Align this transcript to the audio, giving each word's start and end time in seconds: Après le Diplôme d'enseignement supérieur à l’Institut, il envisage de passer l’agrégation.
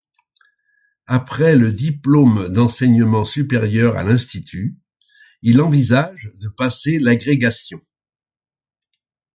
Après 1.05 1.55
le 1.55 1.71
Diplôme 1.71 2.49
d'enseignement 2.49 3.23
supérieur 3.23 3.97
à 3.97 4.03
l’Institut, 4.03 4.75
il 5.43 5.61
envisage 5.61 6.31
de 6.37 6.47
passer 6.49 6.97
l’agrégation. 6.97 7.79